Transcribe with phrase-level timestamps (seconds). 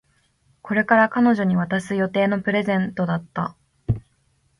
[0.63, 3.55] これから彼女に渡す予定のプレゼントだった